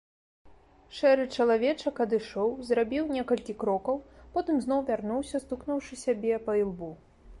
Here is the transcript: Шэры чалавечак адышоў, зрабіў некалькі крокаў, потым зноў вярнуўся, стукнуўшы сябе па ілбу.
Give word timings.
Шэры 0.99 1.25
чалавечак 1.43 2.01
адышоў, 2.07 2.49
зрабіў 2.69 3.03
некалькі 3.17 3.57
крокаў, 3.65 4.01
потым 4.39 4.55
зноў 4.65 4.79
вярнуўся, 4.89 5.37
стукнуўшы 5.45 5.93
сябе 6.07 6.33
па 6.49 6.61
ілбу. 6.63 6.91